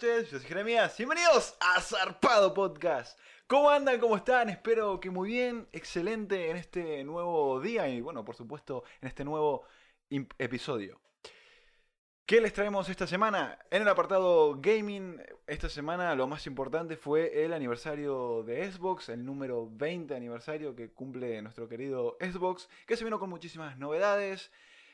[0.00, 0.30] noches.
[0.30, 0.96] Yo soy Jeremías.
[0.96, 3.18] Bienvenidos a Zarpado Podcast.
[3.46, 4.00] ¿Cómo andan?
[4.00, 4.48] ¿Cómo están?
[4.48, 9.24] Espero que muy bien, excelente en este nuevo día y, bueno, por supuesto, en este
[9.24, 9.64] nuevo
[10.38, 11.00] episodio.
[12.24, 13.58] ¿Qué les traemos esta semana?
[13.70, 19.24] En el apartado gaming, esta semana lo más importante fue el aniversario de Xbox, el
[19.26, 24.50] número 20 aniversario que cumple nuestro querido Xbox, que se vino con muchísimas novedades.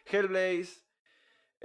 [0.07, 0.86] Hellblaze,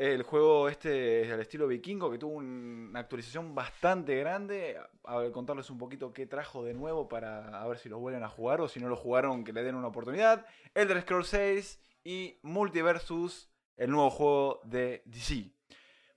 [0.04, 4.78] el juego este al estilo vikingo que tuvo un- una actualización bastante grande.
[5.04, 8.24] A ver, contarles un poquito qué trajo de nuevo para a ver si lo vuelven
[8.24, 10.46] a jugar o si no lo jugaron que le den una oportunidad.
[10.74, 15.52] Elder Scrolls 6 y Multiversus, el nuevo juego de DC.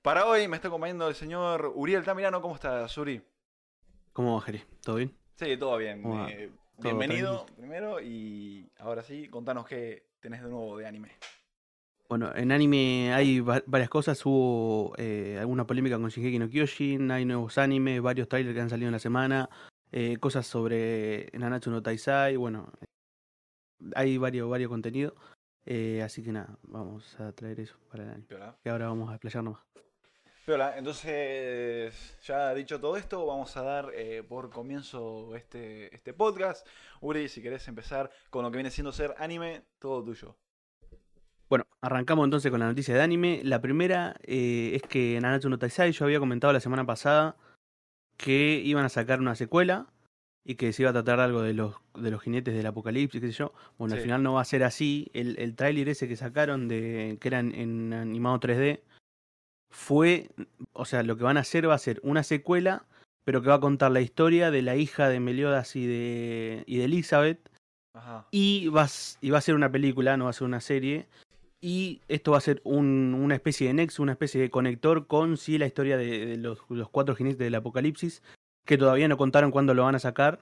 [0.00, 2.40] Para hoy me está acompañando el señor Uriel Tamirano.
[2.40, 3.20] ¿Cómo estás, Uri?
[4.14, 4.62] ¿Cómo va, Jeri?
[4.82, 5.14] ¿Todo bien?
[5.34, 6.02] Sí, todo bien.
[6.30, 11.10] Eh, Todo bienvenido primero y ahora sí, contanos qué tenés de nuevo de anime.
[12.08, 14.24] Bueno, en anime hay va- varias cosas.
[14.26, 18.70] Hubo eh, alguna polémica con Shingeki no Kyojin, hay nuevos animes, varios trailers que han
[18.70, 19.48] salido en la semana,
[19.90, 22.70] eh, cosas sobre Nanatsu no Taisai, bueno,
[23.94, 25.14] hay varios, varios contenidos.
[25.66, 28.26] eh, así que nada, vamos a traer eso para el anime.
[28.28, 28.56] Piola.
[28.64, 29.62] Y ahora vamos a explayarnos más.
[30.44, 36.66] Piola, entonces, ya dicho todo esto, vamos a dar eh, por comienzo este, este podcast.
[37.00, 40.36] Uri, si querés empezar con lo que viene siendo ser anime, todo tuyo.
[41.48, 43.40] Bueno, arrancamos entonces con la noticia de anime.
[43.44, 47.36] La primera eh, es que Nanatsu no Taisai, yo había comentado la semana pasada
[48.16, 49.86] que iban a sacar una secuela
[50.44, 53.28] y que se iba a tratar algo de los, de los jinetes del apocalipsis, qué
[53.28, 53.52] sé yo.
[53.78, 55.10] Bueno, al final no va a ser así.
[55.14, 58.80] El, el tráiler ese que sacaron, de que era en, en animado 3D,
[59.70, 60.30] fue,
[60.72, 62.84] o sea, lo que van a hacer va a ser una secuela,
[63.24, 66.76] pero que va a contar la historia de la hija de Meliodas y de, y
[66.76, 67.50] de Elizabeth.
[67.94, 68.26] Ajá.
[68.30, 68.86] Y va,
[69.20, 71.06] y va a ser una película, no va a ser una serie.
[71.66, 75.38] Y esto va a ser un- una especie de nexo, una especie de conector con
[75.38, 78.22] sí la historia de, de los, los cuatro jinetes del apocalipsis,
[78.66, 80.40] que todavía no contaron cuándo lo van a sacar,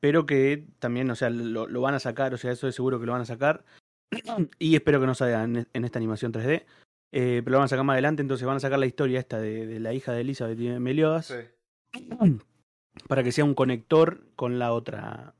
[0.00, 2.98] pero que también, o sea, lo, lo van a sacar, o sea, eso es seguro
[2.98, 3.64] que lo van a sacar.
[4.58, 6.64] y espero que no salga en, en esta animación 3D.
[7.12, 9.38] eh, pero lo van a sacar más adelante, entonces van a sacar la historia esta
[9.40, 12.00] de, de la hija de Elizabeth y de Meliodas Sí.
[13.08, 15.34] para que sea un conector con la otra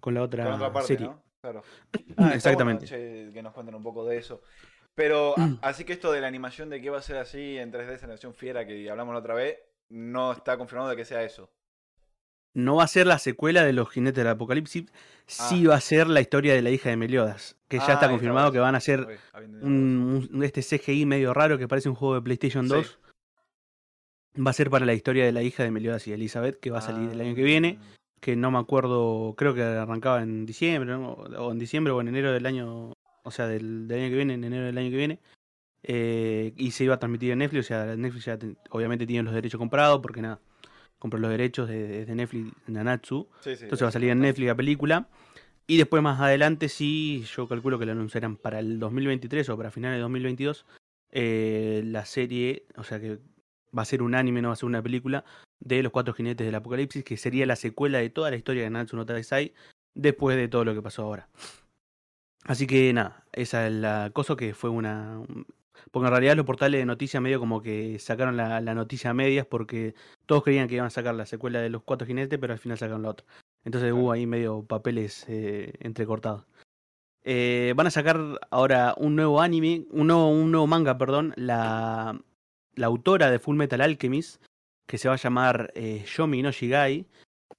[0.00, 1.06] con la otra, Con otra parte, serie.
[1.06, 1.22] ¿no?
[1.42, 1.62] Claro.
[2.16, 2.86] Ah, Exactamente.
[2.86, 4.42] que nos cuenten un poco de eso.
[4.94, 7.72] Pero, a- así que esto de la animación de que va a ser así en
[7.72, 9.58] 3D, esa animación fiera que hablamos la otra vez,
[9.88, 11.50] no está confirmado de que sea eso.
[12.52, 14.86] No va a ser la secuela de los jinetes del apocalipsis,
[15.26, 15.70] sí Ah.
[15.70, 18.50] va a ser la historia de la hija de Meliodas, que Ah, ya está confirmado
[18.50, 19.06] que van a ser
[19.62, 22.74] un, un- este CGI medio raro que parece un juego de PlayStation Sí.
[22.74, 22.98] 2.
[24.44, 26.78] Va a ser para la historia de la hija de Meliodas y Elizabeth, que va
[26.78, 27.84] a salir el año que viene, Ah.
[28.20, 31.12] Que no me acuerdo, creo que arrancaba en diciembre, ¿no?
[31.12, 32.92] o en diciembre o en enero del año,
[33.22, 35.18] o sea, del, del año que viene, en enero del año que viene.
[35.82, 39.22] Eh, y se iba a transmitir en Netflix, o sea, Netflix ya ten- obviamente tiene
[39.22, 40.38] los derechos comprados, porque nada,
[40.98, 43.26] compró los derechos de, de Netflix, Nanatsu.
[43.40, 45.08] Sí, sí, Entonces va a salir en Netflix la película.
[45.66, 49.70] Y después más adelante sí, yo calculo que lo anunciarán para el 2023 o para
[49.70, 50.66] finales de 2022.
[51.12, 53.18] eh, la serie, o sea que
[53.76, 55.24] va a ser un anime, no va a ser una película,
[55.60, 58.70] de los cuatro jinetes del apocalipsis, que sería la secuela de toda la historia de
[58.70, 59.52] Natsu no Taisai,
[59.94, 61.28] después de todo lo que pasó ahora.
[62.44, 65.18] Así que nada, esa es la cosa que fue una...
[65.18, 65.46] un-
[65.90, 69.14] Porque en realidad los portales de noticias medio como que sacaron la, la noticia a
[69.14, 69.94] medias porque
[70.26, 72.78] todos creían que iban a sacar la secuela de los cuatro jinetes, pero al final
[72.78, 73.26] sacaron la otra.
[73.64, 76.44] Entonces hubo ahí medio papeles eh, entrecortados.
[77.24, 78.18] Eh, van a sacar
[78.50, 81.34] ahora un nuevo anime, un nuevo, un nuevo manga, perdón.
[81.36, 82.18] La,
[82.74, 84.42] la autora de Full Metal Alchemist,
[84.90, 87.06] que se va a llamar eh, Yomi no Shigai,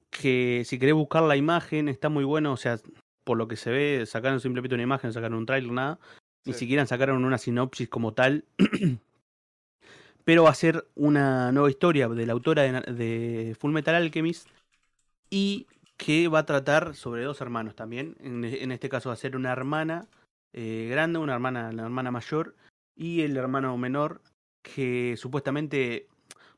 [0.09, 2.77] que si querés buscar la imagen está muy bueno, o sea,
[3.23, 5.97] por lo que se ve, sacaron simplemente una imagen, sacaron un trailer, nada.
[6.43, 8.43] Ni siquiera sacaron una sinopsis como tal.
[10.25, 14.49] Pero va a ser una nueva historia de la autora de, Full Metal Alchemist
[15.29, 18.17] y que va a tratar sobre dos hermanos también.
[18.19, 20.09] En, en este caso va a ser una hermana
[20.51, 22.57] eh, grande, una hermana, la hermana mayor
[22.93, 24.21] y el hermano menor
[24.61, 26.09] que supuestamente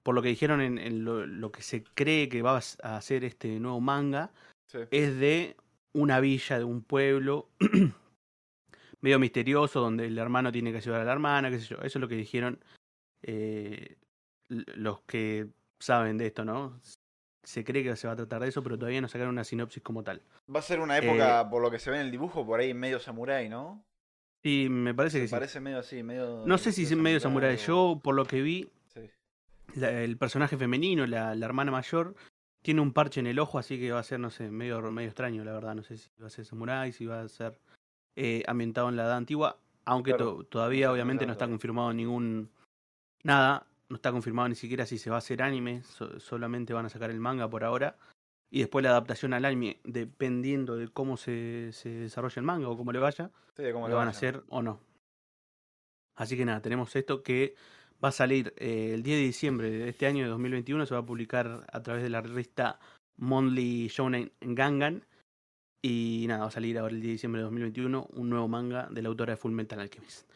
[0.03, 3.23] por lo que dijeron en, en lo, lo que se cree que va a hacer
[3.23, 4.31] este nuevo manga,
[4.67, 4.79] Sí.
[4.91, 5.55] es de
[5.93, 7.47] una villa, de un pueblo
[9.01, 11.77] medio misterioso, donde el hermano tiene que ayudar a la hermana, qué sé yo.
[11.77, 12.59] Eso es lo que dijeron
[13.21, 13.97] eh,
[14.49, 15.47] los que
[15.79, 16.79] saben de esto, ¿no?
[17.45, 19.83] Se cree que se va a tratar de eso, pero todavía no sacaron una sinopsis
[19.83, 20.21] como tal.
[20.53, 22.59] Va a ser una época, Eh, por lo que se ve en el dibujo, por
[22.59, 23.83] ahí medio samurái, ¿no?
[24.45, 25.35] Y me parece que Se sí.
[25.35, 26.43] parece medio así, medio.
[26.45, 27.55] No sé si es medio samurái.
[27.55, 28.71] o- Yo, por lo que vi, Sí.
[29.75, 32.15] La- el personaje femenino, la, la hermana mayor,
[32.63, 35.09] tiene un parche en el ojo, así que va a ser, no sé, medio, medio
[35.09, 35.75] extraño, la verdad.
[35.75, 37.59] No sé si va a ser samurái, si va a ser
[38.15, 42.49] eh, ambientado en la edad antigua, aunque Claro, to- todavía obviamente no está confirmado ningún...
[43.23, 46.85] Nada, no está confirmado ni siquiera si se va a hacer anime, so- solamente van
[46.85, 47.97] a sacar el manga por ahora.
[48.49, 52.77] Y después la adaptación al anime, dependiendo de cómo se, se desarrolla el manga o
[52.77, 54.79] cómo le vaya, Sí, lo van a hacer o no.
[56.15, 57.55] Así que nada, tenemos esto que
[58.03, 61.01] va a salir eh, el 10 de diciembre de este año de 2021, se va
[61.01, 62.79] a publicar a través de la revista
[63.17, 65.05] Monthly Shonen Gangan.
[65.81, 68.87] Y nada, va a salir ahora el 10 de diciembre de 2021 un nuevo manga
[68.89, 70.29] de la autora de Full Metal Alchemist.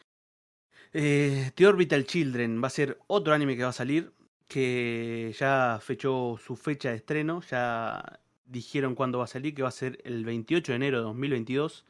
[0.92, 4.12] Eh, The Orbital Children va a ser otro anime que va a salir,
[4.46, 9.68] que ya fechó su fecha de estreno, ya dijeron cuándo va a salir, que va
[9.68, 11.84] a ser el 28 de enero de 2022.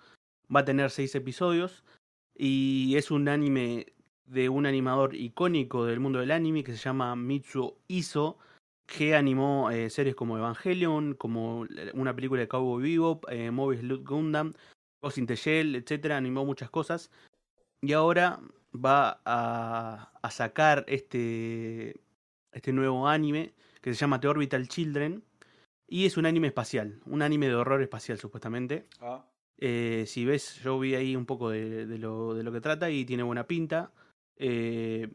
[0.55, 1.85] Va a tener seis episodios
[2.35, 3.87] y es un anime
[4.29, 8.39] de un animador icónico del mundo del anime que se llama Mitsuo Iso,
[8.87, 14.07] que animó eh, series como Evangelion, como una película de Cowboy Bebop, eh, Mobius Loot
[14.07, 14.55] Gundam,
[15.03, 17.11] Ghost in the Shell, etcétera, animó muchas cosas.
[17.83, 18.41] Y ahora
[18.75, 22.01] va a, a sacar este,
[22.53, 25.23] este nuevo anime que se llama The Orbital Children.
[25.91, 28.87] Y es un anime espacial, un anime de horror espacial supuestamente.
[29.01, 29.25] Ah,
[29.61, 32.91] Eh, si ves, yo vi ahí un poco de, de lo, de lo que trata
[32.91, 33.91] y tiene buena pinta.
[34.39, 35.09] Eh,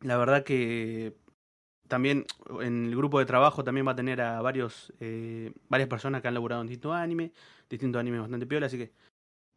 [0.00, 1.14] la verdad que
[1.88, 2.24] también
[2.60, 6.28] en el grupo de trabajo también va a tener a varios eh, varias personas que
[6.28, 7.32] han laburado en distintos animes,
[7.68, 8.92] distintos animes bastante piola, así que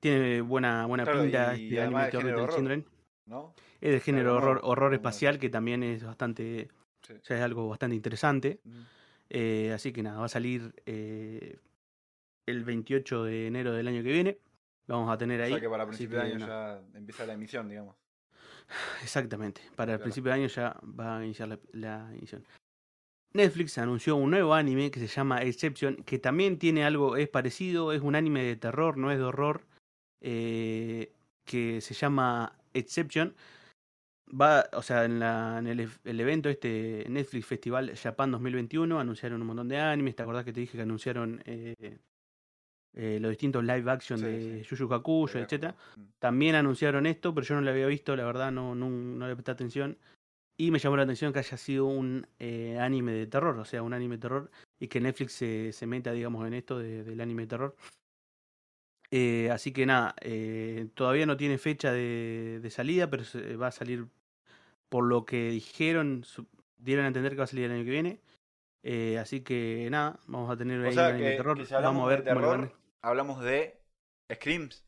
[0.02, 2.84] tiene buena buena Claro, pinta y este anime de.
[3.80, 6.70] Es del género horror, horror espacial que también es bastante,
[7.02, 7.14] Sí.
[7.14, 8.60] o sea, es algo bastante interesante.
[8.64, 8.82] Mm.
[9.30, 11.60] Eh, así que nada, va a salir eh,
[12.46, 14.38] el 28 de enero del año que viene.
[14.88, 15.52] Lo vamos a tener O ahí.
[15.52, 17.96] sea que para así principio de año ya empieza la emisión, digamos.
[19.04, 20.04] Exactamente, para el Claro.
[20.04, 22.44] principio de año ya va a iniciar la, la emisión.
[23.34, 27.92] Netflix anunció un nuevo anime que se llama Exception, que también tiene algo, es parecido,
[27.92, 29.66] es un anime de terror, no es de horror,
[30.22, 31.12] eh,
[31.44, 33.36] que se llama Exception.
[34.40, 39.48] Va, o sea, en, la, en el evento este Netflix Festival Japan 2021 anunciaron un
[39.48, 40.16] montón de animes.
[40.16, 42.00] ¿Te acordás que te dije que anunciaron eh,
[42.96, 44.70] eh, los distintos live action Sí, de sí.
[44.76, 44.76] Yu
[45.96, 46.14] como- mm.
[46.20, 49.36] También anunciaron esto, pero yo no lo había visto, la verdad no, no, no le
[49.36, 49.98] presté atención.
[50.56, 53.82] Y me llamó la atención que haya sido un eh, anime de terror, o sea,
[53.82, 57.20] un anime de terror, y que Netflix se, se meta, digamos, en esto de- del
[57.22, 57.76] anime de terror.
[59.12, 63.68] Eh, así que nada, eh, todavía no tiene fecha de, de salida, pero se- va
[63.68, 64.08] a salir,
[64.90, 66.48] por lo que dijeron, su-
[66.78, 68.20] dieron a entender que va a salir el año que viene.
[69.20, 71.58] Así que nada, vamos a tener O ahí un sea, anime de terror.
[71.58, 73.80] que si hablamos vamos a ver de terror, hablamos de
[74.34, 74.84] Screams.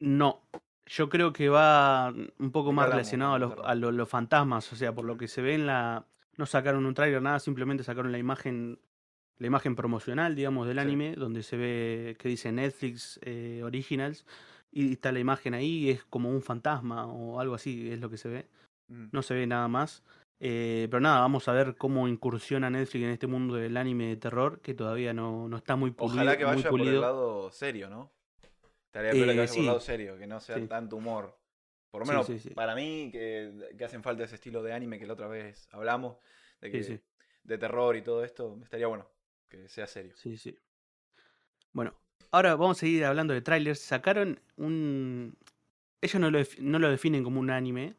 [0.00, 0.42] No,
[0.86, 2.90] yo creo que va un poco ¿De qué más hablamos?
[2.90, 6.06] relacionado a los, a fantasmas, o sea, por lo que se ve en la...
[6.36, 8.78] No sacaron un tráiler, nada, simplemente sacaron la imagen
[9.38, 10.80] la imagen promocional, digamos, del Sí.
[10.80, 14.26] anime, donde se ve que dice Netflix eh, Originals,
[14.72, 18.10] y está la imagen ahí, y es como un fantasma o algo así, es lo
[18.10, 18.48] que se ve.
[18.88, 19.06] Mm.
[19.12, 20.02] No se ve nada más.
[20.40, 24.16] Eh, pero nada, vamos a ver cómo incursiona Netflix en este mundo del anime de
[24.16, 26.14] terror, que todavía no, no está muy pulido.
[26.14, 28.12] Ojalá que vaya por el lado serio, ¿no?
[28.86, 29.60] Estaría piola que Eh, vaya por sí.
[29.60, 30.66] el lado serio, que no sea Sí.
[30.66, 31.36] tanto humor.
[31.90, 35.06] Por lo menos sí, para mí, que, que hacen falta ese estilo de anime que
[35.06, 36.18] la otra vez hablamos,
[36.60, 37.00] de, que,
[37.42, 39.08] de terror y todo esto, estaría bueno
[39.48, 40.12] que sea serio.
[40.14, 40.56] Sí, sí.
[41.72, 41.94] Bueno,
[42.30, 43.80] ahora vamos a seguir hablando de trailers.
[43.80, 45.36] Sacaron un.
[46.00, 47.94] Ellos no lo, no lo definen como un anime,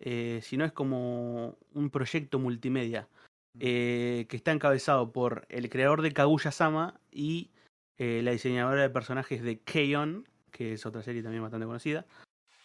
[0.00, 3.08] eh, sino es como un proyecto multimedia
[3.54, 3.60] Mm.
[3.60, 7.50] eh, que está encabezado por el creador de Kaguya-sama y
[7.96, 12.06] eh, la diseñadora de personajes de Keion, que es otra serie también bastante conocida.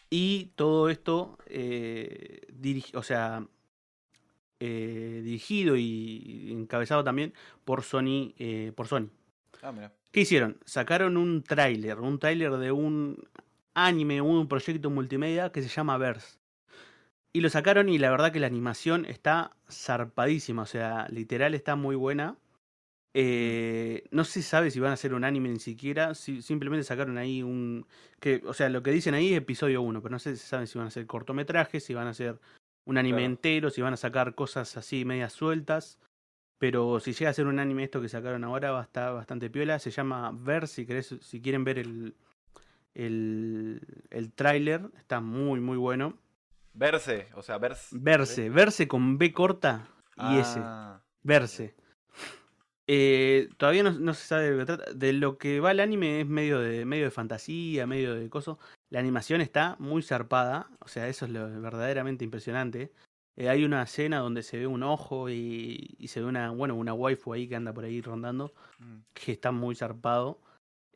[0.09, 2.41] Y todo esto, eh,
[2.93, 3.47] o sea,
[4.59, 7.33] dirigido y encabezado también
[7.65, 8.33] por Sony,
[8.75, 9.09] por Sony.
[9.61, 9.91] Ah, mira.
[10.11, 10.57] ¿Qué hicieron?
[10.63, 13.27] Sacaron un tráiler, un tráiler de un
[13.73, 16.37] anime, un proyecto multimedia que se llama Verse.
[17.35, 21.75] Y lo sacaron y la verdad que la animación está zarpadísima, o sea, literal está
[21.75, 22.37] muy buena.
[23.15, 27.17] Eh, no se sabe si van a hacer un anime ni siquiera, si, simplemente sacaron
[27.17, 27.85] ahí un...
[28.19, 30.67] que O sea, lo que dicen ahí es episodio 1, pero no sé si saben
[30.67, 32.39] si van a hacer cortometrajes, si van a hacer
[32.85, 33.25] un anime Claro.
[33.25, 35.99] entero, si van a sacar cosas así medias sueltas.
[36.59, 39.49] Pero si llega a ser un anime esto que sacaron ahora, va a estar bastante
[39.49, 39.79] piola.
[39.79, 42.15] Se llama Ver, si querés, si quieren ver el,
[42.93, 46.17] el, el tráiler, está muy muy bueno.
[46.73, 47.95] Verse, o sea, verse.
[47.99, 49.87] Verse, verse con B corta
[50.17, 50.59] y S.
[50.61, 51.75] Ah, Verse.
[52.87, 54.93] Eh, todavía no, no se sabe de lo que trata.
[54.93, 58.59] De lo que va el anime es medio de, medio de fantasía, medio de coso.
[58.89, 60.69] La animación está muy zarpada.
[60.79, 62.91] O sea, eso es lo verdaderamente impresionante.
[63.35, 66.75] Eh, hay una escena donde se ve un ojo y, y se ve una, bueno,
[66.75, 68.53] una waifu ahí que anda por ahí rondando.
[68.79, 68.97] mm.
[69.13, 70.39] Que está muy zarpado.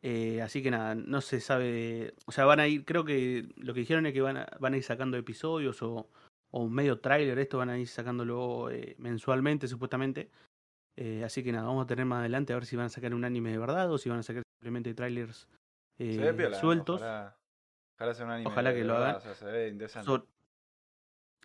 [0.02, 2.14] Eh, así que nada, no se sabe.
[2.26, 2.84] O sea, van a ir.
[2.84, 6.08] Creo que lo que dijeron es que van a, van a ir sacando episodios o,
[6.50, 7.38] o medio tráiler.
[7.38, 10.30] Esto van a ir sacándolo eh, mensualmente, supuestamente.
[10.96, 13.14] Eh, así que nada, vamos a tener más adelante a ver si van a sacar
[13.14, 15.48] un anime de verdad o si van a sacar simplemente trailers
[15.98, 17.00] eh, piola, sueltos.
[17.00, 17.36] Ojalá,
[17.96, 18.50] ojalá sea un anime.
[18.50, 19.16] Ojalá que lo hagan.
[19.16, 20.06] o sea, se ve interesante.
[20.06, 20.26] So-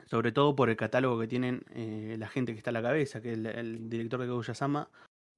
[0.05, 3.21] sobre todo por el catálogo que tienen eh, la gente que está a la cabeza,
[3.21, 4.89] que es el, el director de Kaguya-sama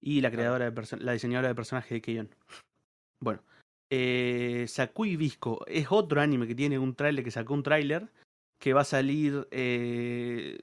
[0.02, 2.30] y la creadora de la diseñadora de personajes de Keion.
[3.26, 3.42] Bueno,
[3.90, 4.68] eh,
[5.18, 8.08] Visco es otro anime que tiene un tráiler, que sacó un tráiler
[8.60, 10.60] que va a salir eh,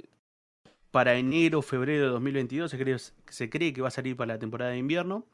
[0.92, 2.70] para enero febrero de 2022.
[2.70, 5.26] Se cree, se cree que va a salir para la temporada de invierno.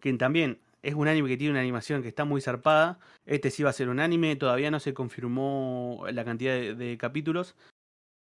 [0.00, 3.00] Que también es un anime que tiene una animación que está muy zarpada.
[3.26, 6.96] Este sí va a ser un anime, todavía no se confirmó la cantidad de, de
[6.96, 7.54] capítulos,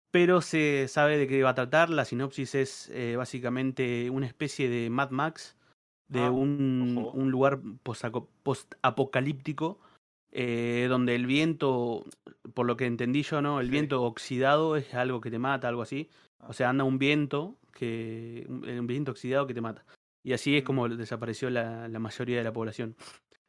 [0.09, 1.91] pero se sabe de qué va a tratar.
[1.91, 5.55] La sinopsis es eh, básicamente una especie de Mad Max,
[6.13, 7.59] de Ah, un, un lugar
[8.43, 9.79] post-apocalíptico,
[10.31, 12.03] eh, donde el viento,
[12.53, 13.59] por lo que entendí yo, ¿no?
[13.59, 13.71] El Sí.
[13.71, 16.09] viento oxidado es algo que te mata, algo así.
[16.39, 16.47] Ah.
[16.49, 19.85] O sea, anda un viento que un, un viento oxidado que te mata.
[20.23, 20.65] Y así es Mm.
[20.65, 22.95] como desapareció la, la mayoría de la población.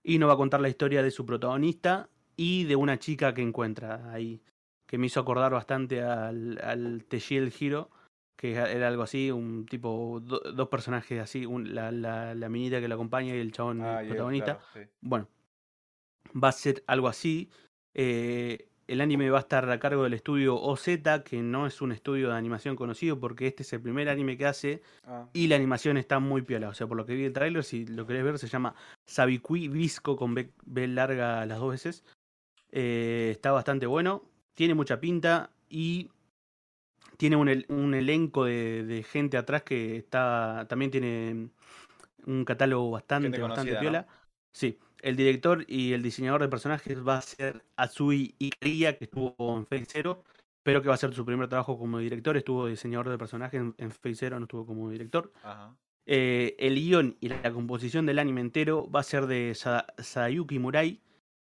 [0.02, 3.42] Y nos va a contar la historia de su protagonista y de una chica que
[3.42, 4.40] encuentra ahí.
[4.86, 7.90] Que me hizo acordar bastante al, al The Shield Hero,
[8.36, 12.80] que era algo así, un tipo, do- dos personajes así, un- la, la, la minita
[12.80, 14.56] que lo acompaña y el chabón Ah, protagonista.
[14.58, 14.80] claro, sí.
[15.00, 15.28] Bueno,
[16.42, 17.50] va a ser algo así.
[17.94, 21.92] Eh, el anime va a estar a cargo del estudio OZ, que no es un
[21.92, 25.56] estudio de animación conocido porque este es el primer anime que hace Ah, y la
[25.56, 26.68] animación está muy piola.
[26.68, 28.74] O sea, por lo que vi el tráiler, si lo querés ver, se llama
[29.06, 32.04] Sabikui Visco con B, B larga las dos veces.
[32.72, 34.24] Eh, está bastante bueno,
[34.54, 36.10] tiene mucha pinta y
[37.24, 41.50] tiene un, un elenco de, de gente atrás que está también tiene
[42.26, 44.02] un catálogo bastante, bastante piola.
[44.02, 44.08] ¿no?
[44.52, 49.34] Sí, el director y el diseñador de personajes va a ser Atsui Ikaria, que estuvo
[49.58, 50.24] en Fate Zero,
[50.62, 52.36] pero que va a ser su primer trabajo como director.
[52.36, 55.32] Estuvo diseñador de personajes en, en Fate Zero, no estuvo como director.
[55.42, 55.74] Ajá.
[56.06, 60.58] Eh, el guion y la composición del anime entero va a ser de Sa- Sayuki
[60.58, 61.00] Murai,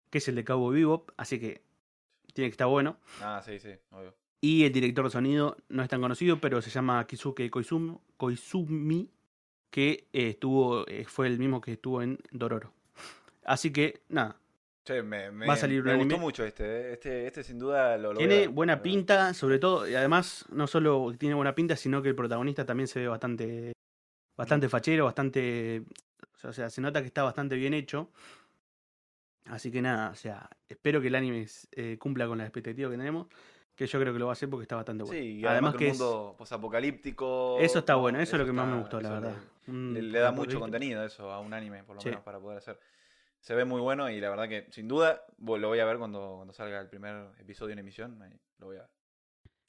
[0.10, 1.64] que es el de Cabo Bebop, así que
[2.34, 2.98] tiene que estar bueno.
[3.20, 4.16] Ah, sí, sí, obvio.
[4.42, 9.10] Y el director de sonido no es tan conocido, pero se llama Kizuke Koizum- Koizumi,
[9.70, 12.74] que eh, estuvo, eh, fue el mismo que estuvo en Dororo.
[13.44, 14.38] Así que, nada,
[14.86, 16.94] Che, me, me, Va a salir un me gustó mucho este, eh.
[16.94, 17.28] este.
[17.28, 21.14] Este sin duda lo, lo tiene a- buena pinta, sobre todo, y además no solo
[21.18, 23.74] tiene buena pinta, sino que el protagonista también se ve bastante,
[24.38, 25.84] bastante fachero, bastante,
[26.44, 28.10] o sea, se nota que está bastante bien hecho.
[29.46, 32.98] Así que nada, o sea, espero que el anime eh, cumpla con las expectativas que
[32.98, 33.28] tenemos,
[33.80, 35.18] que yo creo que lo va a hacer porque está bastante bueno.
[35.22, 37.58] Sí, y además, que que un es- mundo posapocalíptico.
[37.62, 38.00] eso está ¿no?
[38.02, 39.38] bueno, eso, es lo que más me gustó, la verdad.
[39.68, 42.10] Le, da mucho contenido eso a un anime, por lo Sí.
[42.10, 42.78] menos, para poder hacer.
[43.40, 46.34] Se ve muy bueno y la verdad que, sin duda, lo voy a ver cuando,
[46.36, 48.20] cuando salga el primer episodio en emisión.
[48.60, 48.90] lo voy a ver.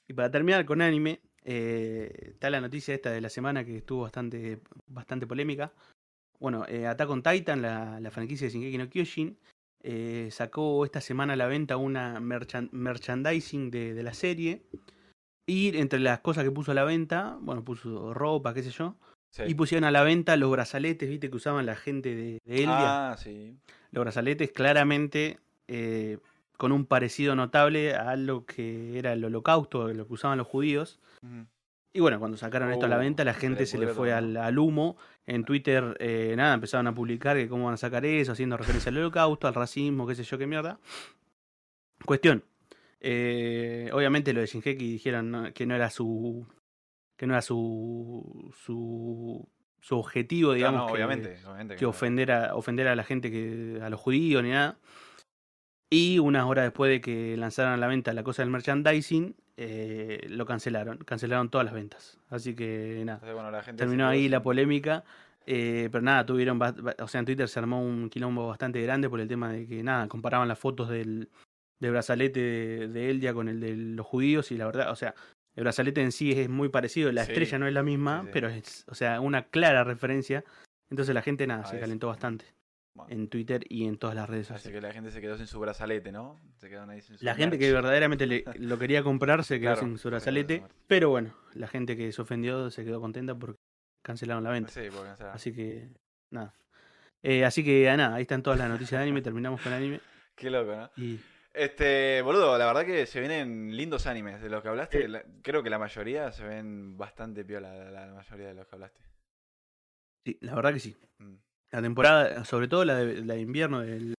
[0.09, 4.01] Y para terminar con anime, eh, está la noticia esta de la semana que estuvo
[4.01, 5.71] bastante, bastante polémica.
[6.37, 9.37] Bueno, eh, Attack on Titan, la, la franquicia de Shingeki no Kyojin,
[9.83, 14.63] eh, sacó esta semana a la venta una merchan- merchandising de, de la serie.
[15.47, 18.95] Y entre las cosas que puso a la venta, bueno, puso ropa, qué sé yo.
[19.31, 19.43] Sí.
[19.47, 23.11] Y pusieron a la venta los brazaletes, viste, que usaban la gente de, de Eldia.
[23.11, 23.57] Ah, sí.
[23.91, 26.19] Los brazaletes claramente eh,
[26.57, 30.99] con un parecido notable a lo que era el holocausto, lo que usaban los judíos.
[31.93, 34.59] Y bueno, cuando sacaron esto a la Oh, venta, la gente se le fue al
[34.59, 34.95] humo.
[35.27, 38.89] En Twitter, eh, nada, empezaron a publicar que cómo van a sacar eso, haciendo referencia
[38.89, 40.79] al holocausto, al racismo, qué sé yo, qué mierda.
[42.05, 42.43] Cuestión.
[42.99, 46.45] eh, obviamente lo de Shinheki dijeron que no era su.
[47.17, 48.51] que no era su.
[48.65, 49.47] su.
[49.79, 50.81] su objetivo, digamos.
[50.81, 51.89] no, que- obviamente, obviamente que no.
[51.89, 54.77] ofender a, ofender a la gente que a los judíos ni nada.
[55.89, 60.25] Y unas horas después de que lanzaran a la venta la cosa del merchandising, eh,
[60.29, 62.17] lo cancelaron, cancelaron todas las ventas.
[62.29, 65.03] Así que nada, Entonces, bueno, la gente terminó ahí la polémica.
[65.45, 69.19] eh, pero nada, tuvieron, o sea, en Twitter se armó un quilombo bastante grande por
[69.19, 71.29] el tema de que nada, comparaban las fotos del,
[71.79, 75.13] del brazalete de, de Eldia con el de los judíos y la verdad, o sea,
[75.55, 77.31] El brazalete en sí es muy parecido, la Sí.
[77.31, 78.29] estrella no es la misma, Sí, sí.
[78.33, 80.43] pero es, o sea, una clara referencia.
[80.89, 82.45] Entonces la gente nada, A se calentó bastante
[82.93, 84.81] Bueno, en Twitter y en todas las redes así sociales.
[84.81, 86.39] que la gente se quedó sin su brazalete, ¿no?
[86.57, 89.73] Se quedaron ahí sin su La gente que verdaderamente le- lo quería comprar se quedó
[89.73, 93.59] Claro, sin su brazalete, pero bueno, la gente que se ofendió se quedó contenta porque
[94.03, 94.71] cancelaron la venta.
[94.71, 95.89] Sí, porque sea, Así que,
[96.31, 96.53] nada.
[97.23, 99.99] Eh, así que, nada, ahí están todas las noticias de anime, terminamos con anime.
[100.35, 100.89] qué loco, ¿no?
[100.97, 101.19] Y
[101.53, 105.07] Este, boludo, la verdad que se vienen lindos animes de los que hablaste.
[105.07, 108.75] La- creo que la mayoría se ven bastante piola, la, la mayoría de los que
[108.75, 109.01] hablaste.
[110.25, 110.95] sí, la verdad que sí.
[111.19, 111.35] Mm,
[111.71, 114.15] La temporada, sobre todo la de, la de invierno del,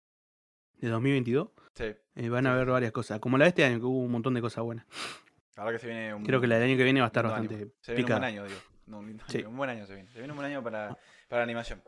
[0.79, 1.85] de 2022, Sí,
[2.17, 3.19] eh, van a haber varias cosas.
[3.19, 4.87] Como la de este año, que hubo un montón de cosas buenas.
[5.57, 7.25] verdad que se viene un Creo que la del año que viene va a estar
[7.25, 7.73] bastante anime.
[7.81, 8.61] Se viene un buen año, digo.
[8.87, 9.39] No, un, lindo Sí.
[9.39, 10.11] año, un buen año se viene.
[10.11, 11.83] Se viene un buen año para, para la animación.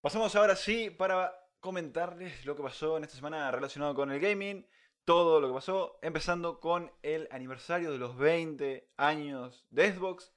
[0.00, 4.66] Pasamos ahora sí para comentarles lo que pasó en esta semana relacionado con el gaming.
[5.04, 10.32] Todo lo que pasó, empezando con el aniversario de los 20 años de Xbox,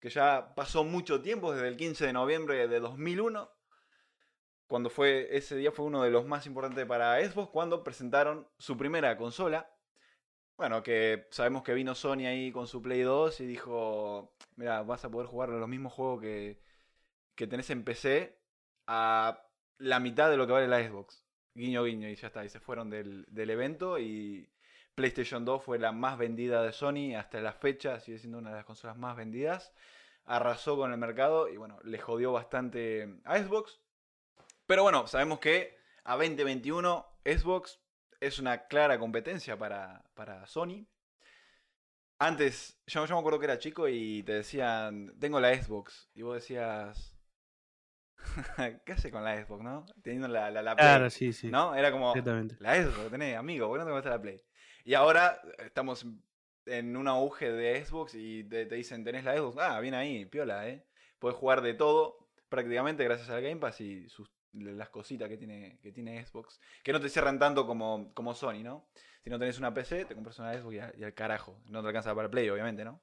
[0.00, 3.50] que ya pasó mucho tiempo, desde el 15 de noviembre de 2001,
[4.66, 8.76] cuando fue ese día fue uno de los más importantes para Xbox, cuando presentaron su
[8.76, 9.70] primera consola.
[10.56, 15.04] Bueno, que sabemos que vino Sony ahí con su Play 2 y dijo, mira, vas
[15.04, 16.60] a poder jugar los mismos juegos que,
[17.34, 18.38] que tenés en PC
[18.86, 19.42] a
[19.78, 21.24] la mitad de lo que vale la Xbox.
[21.54, 22.44] Guiño, guiño, y ya está.
[22.44, 24.49] Y se fueron del, del evento y
[25.00, 28.56] PlayStation 2 fue la más vendida de Sony hasta la fecha, sigue siendo una de
[28.56, 29.72] las consolas más vendidas.
[30.26, 33.80] Arrasó con el mercado y bueno, le jodió bastante a Xbox.
[34.66, 37.80] Pero bueno, sabemos que a 2021 Xbox
[38.20, 40.86] es una clara competencia para, para Sony.
[42.18, 46.10] Antes, yo, yo me acuerdo que era chico y te decían, tengo la Xbox.
[46.12, 47.18] Y vos decías,
[48.84, 49.86] ¿qué hace con la Xbox, no?
[50.02, 50.86] Teniendo la, la, la Play.
[50.86, 51.48] Claro, sí, sí.
[51.48, 51.74] ¿No?
[51.74, 52.14] Era como,
[52.58, 54.42] la Xbox, tenés, amigo, ¿por qué no te gusta la Play?
[54.84, 56.06] Y ahora estamos
[56.66, 59.56] en un auge de Xbox y te, dicen, tenés la Xbox.
[59.58, 60.84] Ah, bien ahí, piola, ¿eh?
[61.18, 64.06] Podés jugar de todo prácticamente gracias al Game Pass y
[64.52, 66.60] las cositas que tiene, que tiene Xbox.
[66.82, 68.88] Que no te cierran tanto como, como Sony, ¿no?
[69.22, 71.60] Si no tenés una PC, te compras una Xbox y, a- y al carajo.
[71.66, 73.02] No te alcanza para Play, obviamente, ¿no?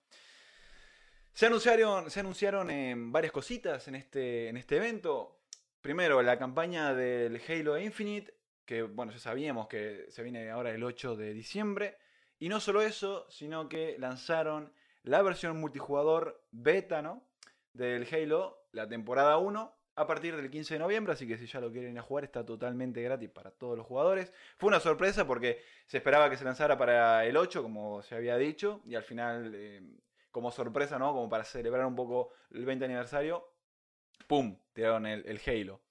[1.33, 5.39] Se anunciaron, se anunciaron em, varias cositas en este, en este evento.
[5.81, 8.33] Primero, la campaña del Halo Infinite,
[8.67, 11.97] que bueno, ya sabíamos que se viene ahora el 8 de diciembre.
[12.37, 14.71] Y no solo eso, sino que lanzaron
[15.03, 17.25] la versión multijugador beta, ¿no?
[17.71, 21.61] Del Halo, la temporada 1, a partir del 15 de noviembre, así que si ya
[21.61, 24.33] lo quieren jugar está totalmente gratis para todos los jugadores.
[24.57, 28.35] Fue una sorpresa porque se esperaba que se lanzara para el 8, como se había
[28.35, 29.81] dicho, y al final, eh,
[30.29, 31.13] como sorpresa, ¿no?
[31.13, 33.49] Como para celebrar un poco el 20 aniversario,
[34.27, 34.59] ¡pum!
[34.73, 35.81] Tiraron el Halo.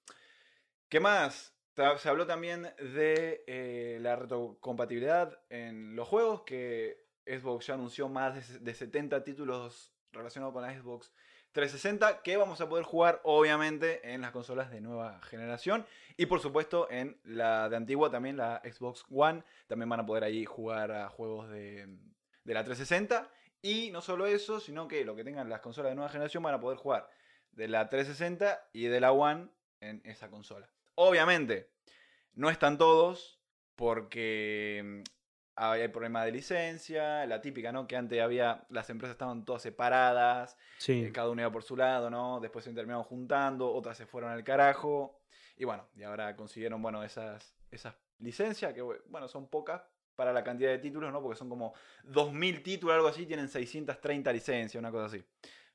[0.87, 1.56] ¿Qué más?
[1.99, 8.63] Se habló también de eh, la retrocompatibilidad en los juegos, que Xbox ya anunció más
[8.63, 11.13] de 70 títulos relacionados con la Xbox
[11.51, 15.85] 360 que vamos a poder jugar obviamente en las consolas de nueva generación.
[16.17, 20.23] Y por supuesto en la de antigua también la Xbox One también van a poder
[20.23, 21.87] ahí jugar a juegos de,
[22.43, 23.29] de la 360
[23.61, 26.55] y no solo eso sino que lo que tengan las consolas de nueva generación van
[26.55, 27.07] a poder jugar
[27.51, 31.69] de la 360 y de la One en esa consola obviamente
[32.33, 33.39] no están todos
[33.75, 35.03] porque mm,
[35.55, 37.87] hay problema de licencia, la típica, ¿no?
[37.87, 41.05] Que antes había, las empresas estaban todas separadas, Sí.
[41.05, 42.39] eh, cada uno iba por su lado, ¿no?
[42.39, 45.19] Después se terminaron juntando, otras se fueron al carajo.
[45.55, 49.81] Y bueno, y ahora consiguieron, bueno, esas, esas licencias, que bueno, son pocas
[50.15, 51.21] para la cantidad de títulos, ¿no?
[51.21, 55.23] Porque son como 2.000 títulos, algo así, tienen 630 licencias, una cosa así.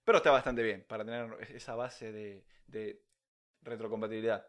[0.05, 3.03] Pero está bastante bien para tener esa base de, de
[3.63, 4.47] retrocompatibilidad.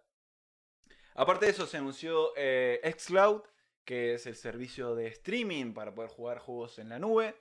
[1.16, 3.44] Aparte de eso, se anunció eh, Xcloud,
[3.86, 7.36] que es el servicio de streaming para poder jugar juegos en la nube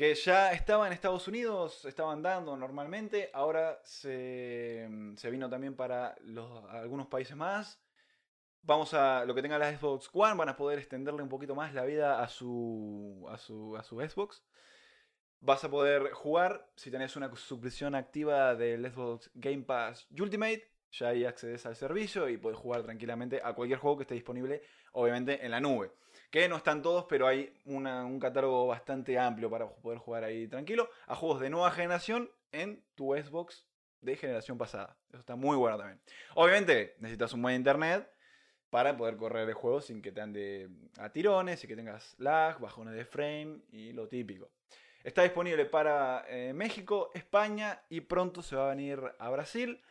[0.00, 4.88] que ya estaba en Estados Unidos, estaban dando normalmente, ahora se,
[5.30, 6.16] vino también para
[6.70, 7.78] algunos países más.
[8.62, 11.74] Vamos a, lo que tenga la Xbox One, van a poder extenderle un poquito más
[11.74, 14.42] la vida a su Xbox.
[15.40, 21.08] Vas a poder jugar, si tenés una suscripción activa del Xbox Game Pass Ultimate, ya
[21.08, 25.44] ahí accedes al servicio y puedes jugar tranquilamente a cualquier juego que esté disponible, obviamente
[25.44, 25.92] en la nube.
[26.30, 30.90] Que no están todos, pero hay un catálogo bastante amplio para poder jugar ahí tranquilo
[31.06, 33.66] a juegos de nueva generación en tu Xbox
[34.00, 34.96] de generación pasada.
[35.08, 36.00] Eso está muy bueno también.
[36.34, 38.10] Obviamente necesitas un buen internet
[38.70, 42.60] para poder correr el juego sin que te ande a tirones y que tengas lag,
[42.60, 44.50] bajones de frame y lo típico.
[45.02, 49.82] Está disponible para eh, México, España y pronto se va a venir a Brasil.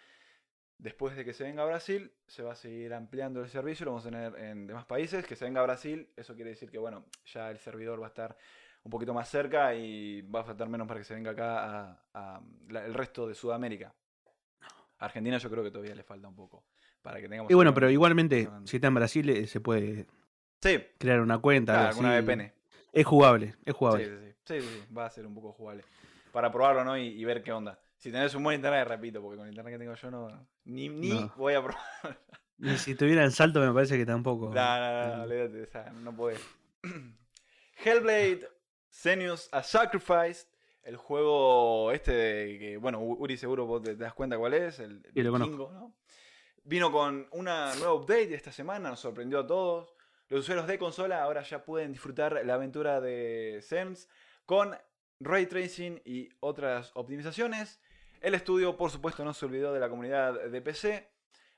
[0.79, 3.91] Después de que se venga a Brasil, se va a seguir ampliando el servicio, lo
[3.91, 5.25] vamos a tener en demás países.
[5.25, 8.09] Que se venga a Brasil, eso quiere decir que bueno, ya el servidor va a
[8.09, 8.37] estar
[8.83, 12.03] un poquito más cerca y va a faltar menos para que se venga acá a,
[12.13, 13.93] a la- el resto de Sudamérica.
[14.99, 16.63] A Argentina yo creo que todavía le falta un poco
[17.01, 17.51] para que tengamos...
[17.51, 20.07] Y bueno, pero igualmente, si está en Brasil, eh, se puede
[20.61, 21.89] Sí, crear una cuenta.
[21.89, 22.19] alguna.
[22.21, 22.53] VPN.
[22.93, 24.05] Es jugable, es Sí, jugable.
[24.05, 24.28] sí, sí.
[24.49, 25.83] Sí, sí, va a ser un poco jugable.
[26.31, 26.97] Para probarlo, ¿no?
[26.97, 27.79] Y, y ver qué onda.
[27.97, 30.47] Si tenés un buen internet, repito, porque con el internet que tengo yo no...
[30.65, 31.33] Ni, ni No.
[31.37, 31.79] voy a probar.
[32.61, 34.53] Y si tuviera en salto, me parece que tampoco.
[34.53, 36.41] No, no, no, no, olvídate, o sea, no podés.
[37.85, 38.49] Hellblade,
[38.89, 40.47] Senus a Sacrifice,
[40.83, 45.01] el juego este de que, bueno, Uri seguro vos te, das cuenta cuál es, el
[45.13, 45.95] lo vikingo, ¿no?
[46.65, 49.93] Vino con una nueva update esta semana, nos sorprendió a todos.
[50.27, 54.09] Los usuarios de consola ahora ya pueden disfrutar la aventura de Sens
[54.49, 54.75] con
[55.19, 57.79] ray tracing y otras optimizaciones.
[58.19, 61.07] El estudio, por supuesto, no se olvidó de la comunidad de PC.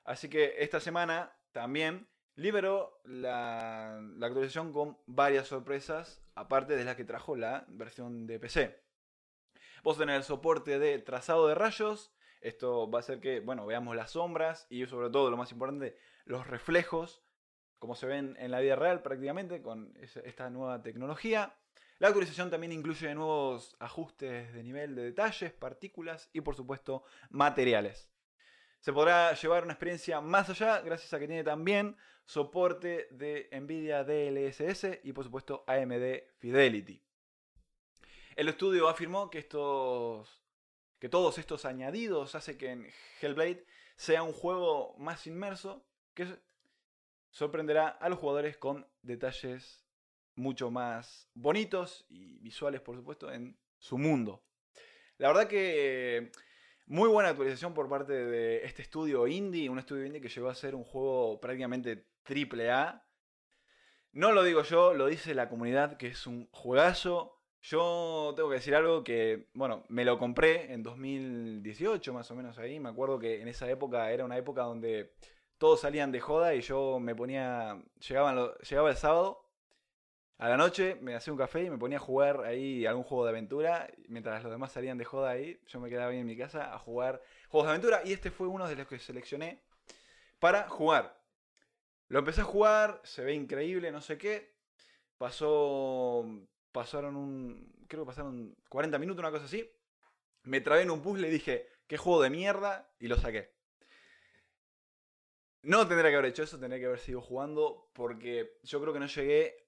[0.04, 7.06] Así que esta semana también liberó la, actualización con varias sorpresas, aparte de las que
[7.06, 8.84] trajo la versión de PC.
[9.84, 12.13] Vos tenés el soporte de trazado de rayos.
[12.41, 15.95] Esto va a hacer que, bueno, veamos las sombras y sobre todo, lo más importante,
[16.25, 17.23] los reflejos,
[17.80, 21.56] como se ven en la vida real prácticamente con esta nueva tecnología.
[22.01, 28.09] La actualización también incluye nuevos ajustes de nivel de detalles, partículas y por supuesto materiales.
[28.79, 34.03] Se podrá llevar una experiencia más allá gracias a que tiene también soporte de Nvidia
[34.03, 37.03] DLSS y por supuesto AMD Fidelity.
[38.35, 40.41] El estudio afirmó que estos
[40.97, 43.63] que todos estos añadidos hace que en Hellblade
[43.95, 45.85] sea un juego más inmerso
[46.15, 46.25] que
[47.29, 49.80] sorprenderá a los jugadores con detalles
[50.41, 54.43] mucho más bonitos y visuales, por supuesto, en su mundo.
[55.17, 56.32] La verdad que
[56.88, 60.56] muy buena actualización por parte de este estudio indie, un estudio indie que llegó a
[60.56, 63.06] ser un juego prácticamente triple A.
[64.13, 67.39] No lo digo yo, lo dice la comunidad, que es un juegazo.
[67.62, 72.58] Yo tengo que decir algo que, bueno, me lo compré en 2018 más o menos
[72.58, 72.80] ahí.
[72.80, 75.13] Me acuerdo que en esa época era una época donde
[75.58, 79.40] todos salían de joda y yo me ponía, llegaban llegaba el sábado
[80.41, 83.25] a la noche, me hacía un café y me ponía a jugar ahí algún juego
[83.25, 83.88] de aventura.
[84.08, 86.80] Mientras los demás salían de joda ahí, yo me quedaba ahí en mi casa a
[86.80, 88.01] jugar juegos de aventura.
[88.04, 89.62] Y este fue uno de los que seleccioné
[90.39, 91.21] para jugar.
[92.08, 94.56] Lo empecé a jugar, se ve increíble, no sé qué.
[95.19, 96.25] Pasó.
[96.71, 97.71] Pasaron un.
[97.88, 99.71] Creo que pasaron 40 minutos, una cosa así.
[100.41, 103.54] Me trabé en un puzzle y dije, qué juego de mierda, y lo saqué.
[105.62, 108.99] No tendría que haber hecho eso, tendría que haber seguido jugando, porque yo creo que
[108.99, 109.62] no llegué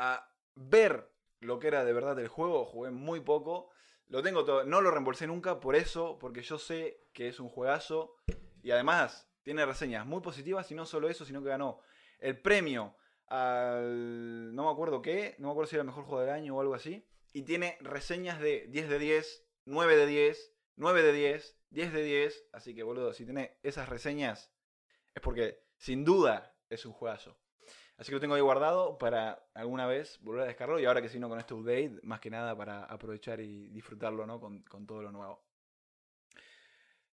[0.00, 3.70] a ver lo que era de verdad el juego, jugué muy poco.
[4.08, 7.50] Lo tengo todo, no lo reembolsé nunca por eso, porque yo sé que es un
[7.50, 8.16] juegazo
[8.62, 11.80] y además tiene reseñas muy positivas y no solo eso, sino que ganó
[12.18, 16.22] el premio al no me acuerdo qué, no me acuerdo si era el mejor juego
[16.22, 20.54] del año o algo así, y tiene reseñas de 10 de 10, 9 de 10,
[20.76, 24.50] 9 de 10, 10 de 10, así que boludo, si tiene esas reseñas
[25.14, 27.38] es porque sin duda es un juegazo.
[28.00, 31.10] Así que lo tengo ahí guardado para alguna vez volver a descargarlo y ahora que
[31.10, 34.40] si no con este update, más que nada para aprovechar y disfrutarlo ¿no?
[34.40, 35.42] con, con todo lo nuevo.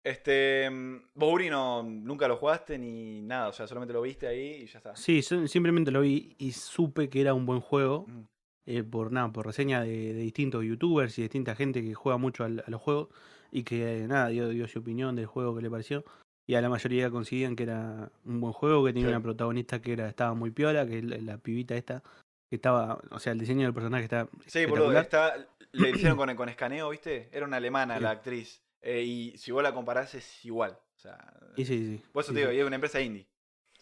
[0.03, 4.27] Este, mm, vos Uri no, nunca lo jugaste ni nada, o sea, solamente lo viste
[4.27, 4.97] ahí y ya está.
[4.97, 8.07] Sí, simplemente lo vi y supe que era un buen juego.
[8.09, 8.21] Mm.
[8.66, 12.45] eh, por nada, por reseña de, de distintos youtubers y distinta gente que juega mucho
[12.45, 13.09] al- a los juegos
[13.51, 16.05] y que nada, dio, dio su opinión del juego que le pareció.
[16.50, 19.12] Y a la mayoría coincidían que era un buen juego, que tenía Sí.
[19.14, 22.02] una protagonista que era, estaba muy piola, que la, la pibita esta,
[22.48, 26.34] que estaba, o sea, el diseño del personaje está Sí, boludo, está, le hicieron con,
[26.34, 27.28] con escaneo, ¿viste?
[27.30, 28.02] Era una alemana Sí.
[28.02, 28.62] la actriz.
[28.82, 30.72] eh, y si vos la comparás es igual.
[30.96, 31.18] O sea,
[31.54, 32.02] Y sí, sí.
[32.12, 32.56] por eso sí, te digo, sí.
[32.56, 33.28] y es una empresa indie.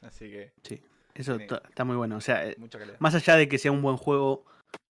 [0.03, 0.53] Así que
[1.15, 2.17] Eso tiene- ta- está muy bueno.
[2.17, 2.55] O sea, eh,
[2.99, 4.45] más allá de que sea un buen juego,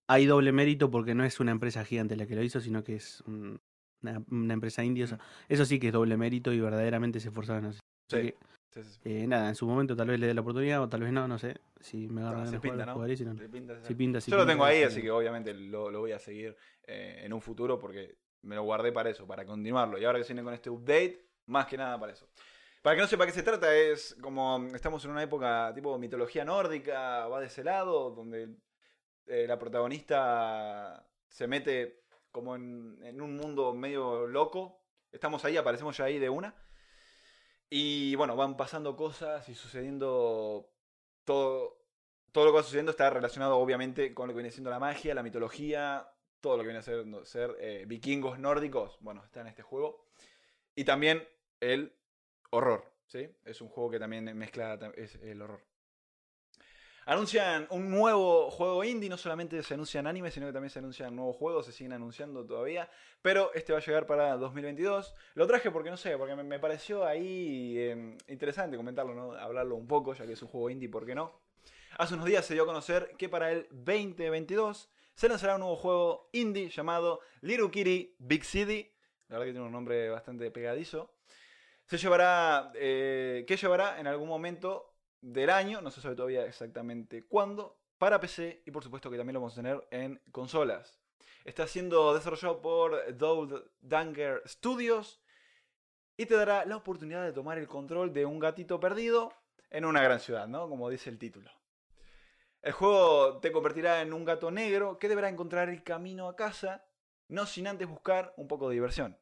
[0.08, 2.96] hay doble mérito porque no es una empresa gigante la que lo hizo, sino que
[2.96, 3.60] es un-
[4.02, 7.66] una, una empresa sea, eso sí que es doble mérito y verdaderamente se esforzaron.
[7.66, 7.80] Así
[8.10, 8.34] Sí,
[8.70, 11.02] sí, sí, eh, nada, en su momento tal vez le dé la oportunidad o tal
[11.02, 11.60] vez no, no sé.
[11.80, 13.16] Si me agarran No, de pinta, ¿no?
[13.16, 16.00] si no, Le pinta si pinta, Yo lo tengo ahí, así que obviamente lo, lo
[16.00, 19.98] voy a seguir eh, en un futuro porque me lo guardé para eso, para continuarlo.
[19.98, 22.28] Y ahora que se viene con este update, más que nada para eso.
[22.82, 26.44] Para que no sepa qué se trata, es como estamos en una época tipo mitología
[26.44, 28.56] nórdica, va de ese lado, donde
[29.26, 32.04] eh, la protagonista se mete
[32.38, 34.80] como en, un mundo medio loco.
[35.10, 36.54] Estamos ahí, aparecemos ya ahí de una.
[37.68, 40.70] Y bueno, van pasando cosas y sucediendo
[41.24, 41.84] todo,
[42.30, 45.14] todo lo que va sucediendo está relacionado obviamente con lo que viene siendo la magia,
[45.14, 46.08] la mitología,
[46.40, 50.06] todo lo que viene a ser, eh, vikingos nórdicos, bueno, está en este juego.
[50.76, 51.26] Y también
[51.58, 51.92] el
[52.50, 53.28] horror, ¿sí?
[53.44, 55.67] Es un juego que también mezcla es el horror.
[57.08, 61.16] Anuncian un nuevo juego indie, no solamente se anuncian animes, sino que también se anuncian
[61.16, 62.90] nuevos juegos, se siguen anunciando todavía,
[63.22, 65.14] pero este va a llegar para 2022.
[65.32, 69.32] Lo traje porque no sé, porque me, pareció ahí eh, interesante comentarlo, ¿no?
[69.32, 71.40] hablarlo un poco, ya que es un juego indie, ¿por qué no?
[71.96, 75.76] Hace unos días se dio a conocer que para el 2022 se lanzará un nuevo
[75.76, 78.92] juego indie llamado Little Kitty Big City.
[79.28, 81.14] La verdad que tiene un nombre bastante pegadizo.
[81.86, 87.26] Se llevará, eh, que llevará en algún momento del año, no se sabe todavía exactamente
[87.26, 91.00] cuándo, para PC y por supuesto que también lo vamos a tener en consolas.
[91.44, 95.20] Está siendo desarrollado por Double Danger Studios
[96.16, 99.32] y te dará la oportunidad de tomar el control de un gatito perdido
[99.70, 100.68] en una gran ciudad, ¿no?
[100.68, 101.50] Como dice el título.
[102.60, 106.84] El juego te convertirá en un gato negro que deberá encontrar el camino a casa,
[107.28, 109.18] no sin antes buscar un poco de diversión.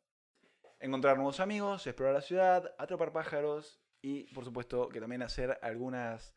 [0.80, 6.32] Encontrar nuevos amigos, explorar la ciudad, atrapar pájaros y, por supuesto, que también hacer algunas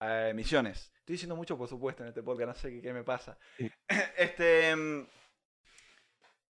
[0.00, 0.90] eh, misiones.
[1.00, 3.38] Estoy diciendo mucho, por supuesto, en este podcast, no sé qué, qué me pasa.
[3.58, 3.70] Sí.
[4.16, 4.74] Este.
[4.74, 5.06] mm,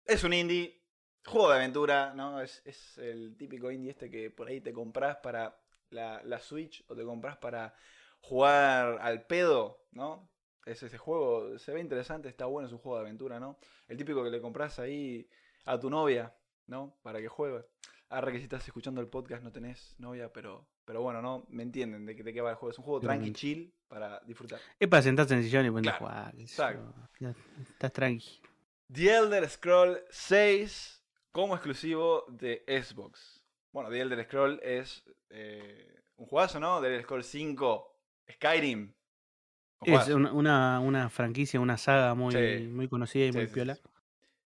[0.05, 0.83] Es un indie,
[1.25, 2.41] juego de aventura, ¿no?
[2.41, 6.83] Es, es el típico indie este que por ahí te compras para la, la Switch
[6.87, 7.73] o te compras para
[8.19, 10.29] jugar al pedo, ¿no?
[10.65, 13.57] Es ese juego, se ve interesante, está bueno, es un juego de aventura, ¿no?
[13.87, 15.27] El típico que le compras ahí
[15.65, 16.35] a tu novia,
[16.67, 16.99] ¿no?
[17.01, 17.65] Para que juegue.
[18.11, 21.45] Ahora que si estás escuchando el podcast no tenés novia, pero, pero bueno, ¿no?
[21.49, 22.71] Me entienden de, que- de qué va el juego.
[22.71, 24.59] Es un juego tranqui, chill, para disfrutar.
[24.79, 26.35] Es para sentarse en el sillón y Claro, a jugar.
[26.37, 26.93] exacto.
[27.61, 28.41] estás tranqui.
[28.91, 33.45] The Elder Scroll 6 como exclusivo de Xbox.
[33.71, 36.81] Bueno, The Elder Scroll es eh, un juegazo, ¿no?
[36.81, 37.97] The Elder Scroll 5,
[38.33, 38.93] Skyrim.
[39.83, 42.67] Un Es una, una, una franquicia, una saga muy, Sí.
[42.67, 43.77] muy conocida y Sí, muy sí, piola.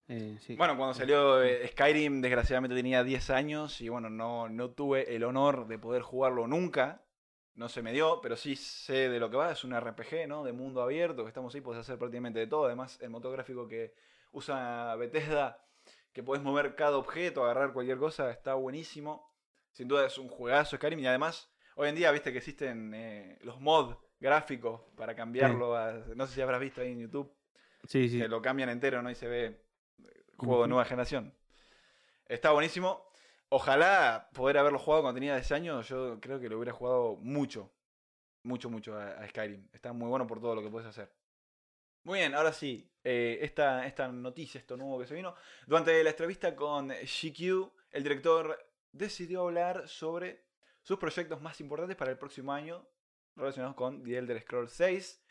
[0.08, 0.56] Eh, sí.
[0.56, 5.24] Bueno, cuando salió eh, Skyrim, desgraciadamente tenía 10 años y bueno, no, no tuve el
[5.24, 7.02] honor de poder jugarlo nunca.
[7.56, 9.52] No se me dio, pero sí sé de lo que va.
[9.52, 10.44] Es un RPG, ¿no?
[10.44, 12.66] De mundo abierto, que estamos ahí, puedes hacer prácticamente de todo.
[12.66, 13.94] Además, el motor gráfico que
[14.34, 15.66] usa Bethesda,
[16.12, 19.34] que podés mover cada objeto, agarrar cualquier cosa, está buenísimo.
[19.72, 23.40] Sin duda es un juegazo Skyrim y además, hoy en día, viste que existen eh,
[23.42, 25.76] los mods gráficos para cambiarlo.
[25.78, 27.34] a- no sé si habrás visto ahí en YouTube
[27.88, 28.20] sí, sí.
[28.20, 29.10] que lo cambian entero, ¿no?
[29.10, 29.65] Y se ve
[30.38, 31.34] juego de nueva generación.
[32.28, 33.06] Está buenísimo.
[33.50, 35.88] Ojalá poder haberlo jugado cuando tenía 10 años.
[35.88, 37.72] Yo creo que lo hubiera jugado mucho.
[38.44, 39.68] Mucho, mucho a, a Skyrim.
[39.74, 41.12] Está muy bueno por todo lo que puedes hacer.
[42.04, 42.92] Muy bien, ahora sí.
[43.04, 45.36] eh, esta, esta noticia, esto nuevo que se vino.
[45.66, 48.58] Durante la entrevista con GQ, el director
[48.92, 50.46] decidió hablar sobre
[50.82, 52.88] sus proyectos más importantes para el próximo año
[53.36, 55.22] relacionados con The Elder Scrolls 6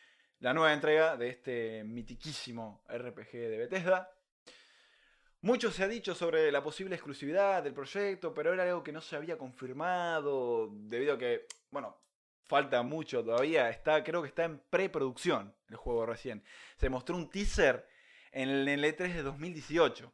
[0.41, 4.11] la nueva entrega de este mitiquísimo RPG de Bethesda.
[5.45, 9.03] Mucho se ha dicho sobre la posible exclusividad del proyecto, pero era algo que no
[9.03, 11.99] se había confirmado debido a que, bueno,
[12.45, 13.69] falta mucho todavía.
[13.69, 16.43] Está, creo que está en preproducción el juego recién.
[16.79, 17.87] Se mostró un teaser
[18.33, 20.11] en el, en el E3 de 2018.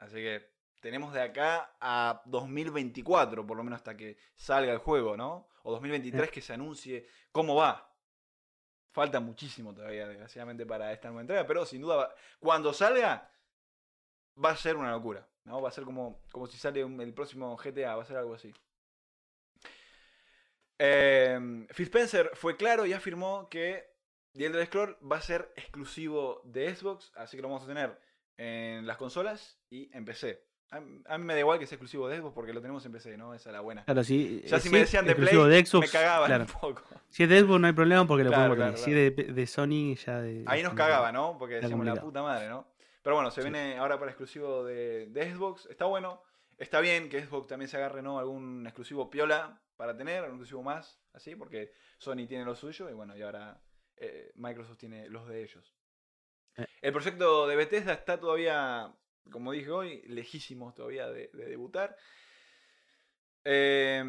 [0.00, 5.16] Así que tenemos de acá a 2024, por lo menos hasta que salga el juego,
[5.16, 5.46] ¿no?
[5.62, 7.94] O 2023 que se anuncie cómo va.
[8.90, 13.30] Falta muchísimo todavía, desgraciadamente, para esta nueva entrega, pero sin duda, cuando salga,
[14.42, 15.26] va a ser una locura.
[15.44, 15.60] ¿no?
[15.62, 18.34] Va a ser como, como si sale un- el próximo GTA, va a ser algo
[18.34, 18.52] así.
[20.78, 23.84] Eh, Phil Spencer fue claro y afirmó que
[24.34, 27.98] The Elder Scroll va a ser exclusivo de Xbox, así que lo vamos a tener
[28.38, 30.42] en las consolas y en PC.
[30.72, 30.78] A
[31.18, 33.34] mí, me da igual que sea exclusivo de Xbox porque lo tenemos en PC, ¿no?
[33.34, 33.84] Esa es la buena.
[33.84, 34.40] Claro, sí.
[34.46, 36.44] Ya eh, si sí me decían de Play, de Xbox, me cagaban claro.
[36.44, 36.82] un poco.
[37.08, 38.94] Si es de Xbox no hay problema porque lo Claro, podemos tener.
[38.96, 40.44] Si es de, de Sony ya de...
[40.46, 41.36] Ahí nos cagaba, ¿no?
[41.38, 42.68] Porque decíamos la puta madre, ¿no?
[43.02, 43.48] Pero bueno, se Sí.
[43.50, 45.66] viene ahora para exclusivo de, de Xbox.
[45.66, 46.22] Está bueno.
[46.58, 48.18] Está bien que Xbox también se agarre, ¿no?
[48.18, 52.92] Algún exclusivo piola para tener, algún exclusivo más, así, porque Sony tiene lo suyo y
[52.92, 53.58] bueno, y ahora
[53.96, 55.74] eh, Microsoft tiene los de ellos.
[56.56, 56.66] Eh.
[56.82, 58.94] El proyecto de Bethesda está todavía,
[59.32, 61.96] como dije hoy, lejísimo todavía de, de debutar.
[63.44, 64.04] Eh,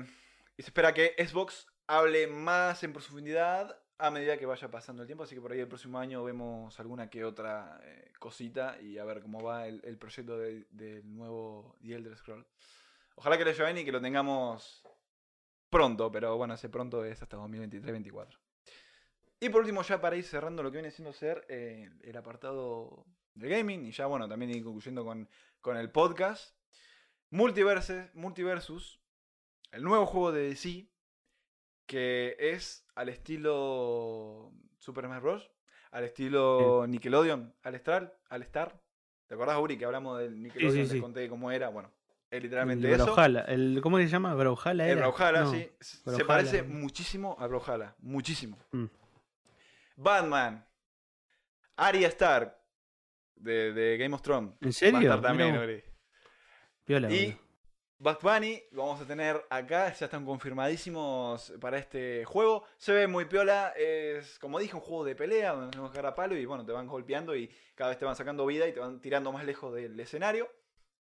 [0.57, 5.07] y se espera que Xbox hable más en profundidad a medida que vaya pasando el
[5.07, 5.23] tiempo.
[5.23, 9.05] Así que por ahí el próximo año vemos alguna que otra eh, cosita y a
[9.05, 12.45] ver cómo va el, proyecto de- del nuevo The Elder Scroll.
[13.15, 14.83] Ojalá que le lleven y que lo tengamos
[15.69, 18.37] pronto, pero bueno, ese pronto es hasta 2023-2024.
[19.39, 23.05] Y por último, ya para ir cerrando lo que viene siendo ser eh, el apartado
[23.33, 25.29] de gaming, y ya bueno, también ir concluyendo con,
[25.61, 26.55] con el podcast.
[27.29, 29.01] Multiverse, Multiversus,
[29.71, 30.89] el nuevo juego de DC,
[31.85, 35.51] que es al estilo Super Smash Bros.
[35.91, 38.79] Al estilo Nickelodeon, al Star, al Star.
[39.27, 40.87] ¿Te acordás, Uri, que hablamos del Nickelodeon?
[40.87, 41.67] sí, Les conté cómo era.
[41.69, 41.91] Bueno,
[42.29, 43.03] es El literalmente eso.
[43.13, 44.33] Brawlhalla, el, ¿Cómo se llama?
[44.35, 44.97] Brawlhalla El.
[44.99, 45.69] Brawlhalla, No, sí.
[45.79, 47.93] Se parece muchísimo a Brawlhalla.
[47.99, 48.57] Muchísimo.
[48.71, 48.85] Mm.
[49.97, 50.65] Batman,
[51.75, 52.55] Arya Stark,
[53.35, 54.53] de, de Game of Thrones.
[54.61, 54.93] ¿En serio?
[54.93, 55.83] Va a estar también, Uri.
[56.85, 57.37] piola, Y.
[58.03, 62.63] Bad Bunny, vamos a tener acá, ya están confirmadísimos para este juego.
[62.75, 66.15] Se ve muy piola, es como dije, un juego de pelea donde tenemos que a
[66.15, 68.79] palo y bueno, te van golpeando y cada vez te van sacando vida y te
[68.79, 70.51] van tirando más lejos del escenario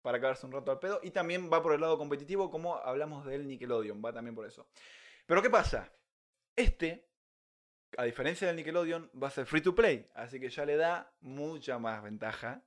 [0.02, 0.99] para cagarse un rato al pedo.
[1.04, 4.67] Y también va por el lado competitivo, como hablamos del Nickelodeon, va también por eso.
[5.28, 5.93] Pero ¿qué pasa?
[6.56, 7.08] Este,
[7.97, 11.13] a diferencia del Nickelodeon, va a ser free to play, así que ya le da
[11.21, 12.63] mucha más ventaja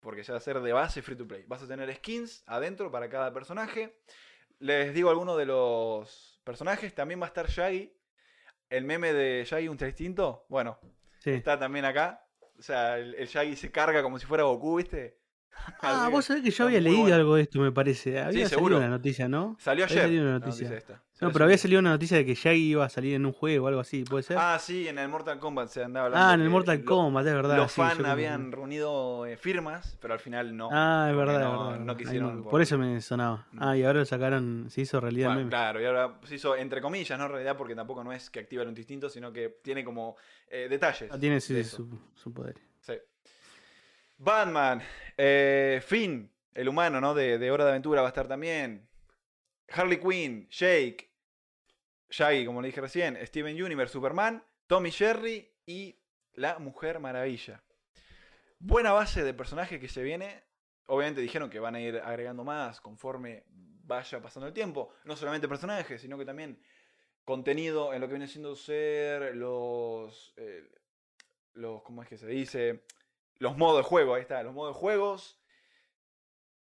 [0.00, 1.44] porque ya va a ser de base free to play.
[1.46, 3.98] Vas a tener skins adentro para cada personaje.
[4.58, 6.94] Les digo algunos de los personajes.
[6.94, 7.92] También va a estar Shaggy.
[8.70, 10.46] El meme de Shaggy un distinto.
[10.48, 10.78] Bueno,
[11.18, 11.30] Sí.
[11.30, 12.24] está también acá.
[12.58, 15.18] O sea, el, el Shaggy se carga como si fuera Goku, ¿viste?
[15.80, 17.14] Ah, vos sabés que yo había leído bueno.
[17.16, 18.20] algo de esto, me parece.
[18.20, 18.74] Había seguro.
[18.76, 19.56] salido una noticia, ¿no?
[19.58, 20.20] Salió ayer.
[20.22, 20.72] una noticia.
[20.76, 21.02] esta.
[21.18, 23.64] No, pero había salido una noticia de que Shaggy iba a salir en un juego
[23.64, 24.36] o algo así, ¿puede ser?
[24.38, 26.26] Ah, sí, en el Mortal Kombat se andaba hablando.
[26.28, 27.56] Ah, en el Mortal lo- Kombat, es verdad.
[27.56, 30.68] Los sí, fans habían reunido eh, firmas, pero al final no.
[30.70, 31.84] Ah, es verdad, no- es verdad.
[31.86, 33.46] no quisieron por- Por eso me sonaba.
[33.52, 33.58] Mm.
[33.62, 35.50] Ah, y ahora lo sacaron, se hizo realidad Bueno, el meme.
[35.56, 38.62] claro, y ahora se hizo entre comillas, no realidad, porque tampoco no es que activa
[38.64, 40.16] el instinto, sino que tiene como
[40.48, 41.10] eh, detalles.
[41.10, 42.56] Ah, tiene de su, su poder.
[42.80, 42.92] Sí.
[44.18, 44.82] Batman,
[45.16, 47.14] eh, Finn, el humano, ¿no?
[47.14, 48.86] De, de Hora de Aventura va a estar también.
[49.72, 51.05] Harley Quinn, Jake,
[52.10, 55.98] Shaggy, como le dije recién, Steven Universe, Superman, Tommy Jerry y
[56.34, 57.62] la Mujer Maravilla.
[58.58, 60.44] Buena base de personaje que se viene.
[60.86, 64.92] Obviamente dijeron que van a ir agregando más conforme vaya pasando el tiempo.
[65.04, 66.60] No solamente personajes, sino que también
[67.24, 70.32] contenido en lo que viene siendo ser los.
[70.36, 70.68] eh,
[71.54, 72.84] los ¿Cómo es que se dice?
[73.38, 75.40] Los modos de juego, ahí está, los modos de juegos.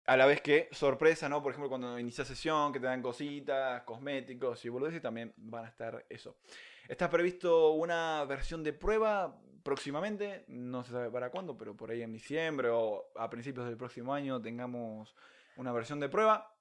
[0.06, 1.42] A la vez que sorpresa, ¿no?
[1.42, 5.68] Por ejemplo, cuando inicias sesión, que te dan cositas, cosméticos y boludeces, también van a
[5.68, 6.38] estar eso.
[6.88, 12.02] Está previsto una versión de prueba próximamente, no se sabe para cuándo, pero por ahí
[12.02, 15.12] en diciembre o a principios del próximo año tengamos
[15.56, 16.56] una versión de prueba.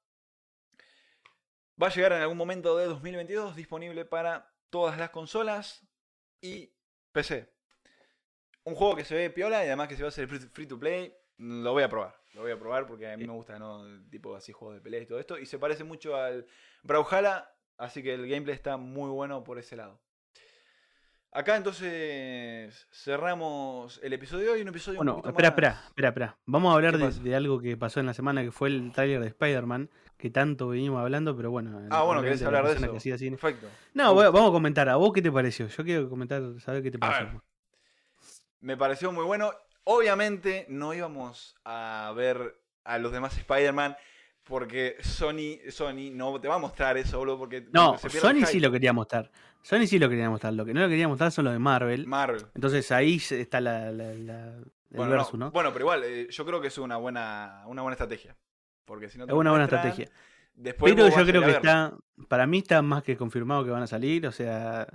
[1.81, 5.87] Va a llegar en algún momento de 2022, disponible para todas las consolas
[6.41, 6.73] y
[7.11, 7.53] PC.
[8.63, 10.65] Un juego que se ve piola y además que se va a hacer free free
[10.65, 12.24] to play, lo voy a probar.
[12.35, 13.85] Lo voy a probar porque a mí me gusta, ¿no?
[14.09, 15.39] Tipo así juegos de pelea y todo esto.
[15.39, 16.45] Y se parece mucho al
[16.83, 19.99] Brawlhalla, así que el gameplay está muy bueno por ese lado.
[21.31, 25.87] Acá entonces cerramos el episodio de hoy, un episodio un Bueno, poquito espera, más- espera,
[25.89, 26.37] espera, espera.
[26.45, 29.19] Vamos a hablar ¿Qué de, algo que pasó en la semana, que fue el tráiler
[29.19, 31.71] de Spider-Man, que tanto venimos hablando, pero bueno.
[31.89, 32.71] Ah, bueno, obviamente querés la hablar de
[33.09, 33.17] eso.
[33.17, 33.67] cine- Perfecto.
[33.93, 34.87] No, vamos a comentar.
[34.87, 35.67] ¿A vos qué te pareció?
[35.67, 37.43] Yo quiero comentar, saber qué te pareció.
[38.61, 39.51] Me pareció muy bueno.
[39.85, 43.95] Obviamente no íbamos a ver a los demás Spider-Man
[44.43, 48.59] porque Sony, Sony no te va a mostrar eso, boludo, porque No, se Sony sí
[48.59, 49.31] lo quería mostrar.
[49.63, 50.53] Sony sí lo quería mostrar.
[50.53, 52.05] Lo que no lo quería mostrar son los de Marvel.
[52.05, 52.45] Marvel.
[52.53, 55.51] Entonces ahí está la, la- la- el Bueno, no, ¿no?
[55.51, 58.35] bueno, pero igual, eh, yo creo que es una buena, una buena estrategia.
[58.85, 60.09] Porque si no te es una buena estrategia.
[60.53, 61.93] Después Pero yo creo que está,
[62.27, 64.87] para mí está más que confirmado que van a salir, o sea,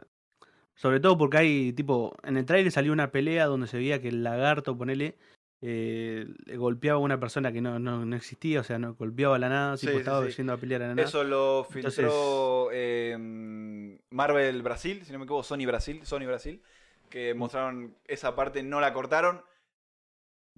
[0.81, 4.09] sobre todo porque hay, tipo, en el trailer salió una pelea donde se veía que
[4.09, 5.15] el lagarto, ponele,
[5.61, 9.37] eh, le golpeaba a una persona que no, no, no existía, o sea, no golpeaba
[9.37, 10.33] a la nada, Sí, tipo, sí, estaba sí.
[10.39, 11.07] yendo a pelear a la nada.
[11.07, 13.15] Eso lo Entonces- filtró eh,
[14.09, 16.63] Marvel Brasil, si no me equivoco, Sony Brasil, Sony Brasil,
[17.11, 19.43] que mostraron esa parte, no la cortaron.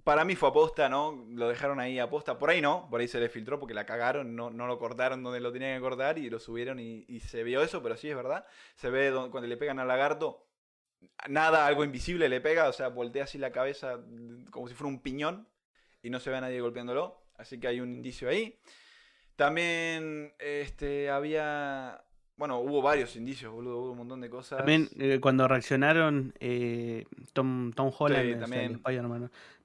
[0.04, 1.24] Para mí fue aposta, ¿no?
[1.30, 2.38] Lo dejaron ahí aposta.
[2.38, 5.22] Por ahí no, por ahí se le filtró porque la cagaron, no, no lo cortaron
[5.22, 8.10] donde lo tenían que cortar y lo subieron y, y se vio eso, pero sí
[8.10, 8.44] es verdad.
[8.74, 10.46] Se ve cuando le pegan al lagarto,
[11.28, 14.00] nada, algo invisible le pega, o sea, voltea así la cabeza
[14.50, 15.48] como si fuera un piñón
[16.02, 17.22] y no se ve a nadie golpeándolo.
[17.36, 18.58] Así que hay un indicio ahí.
[19.36, 22.04] También este, había.
[22.36, 23.78] Bueno, hubo varios indicios, boludo.
[23.78, 24.58] Hubo un montón de cosas.
[24.58, 28.80] También eh, cuando reaccionaron eh, Tom, Tom Holland, Sí, o sea, el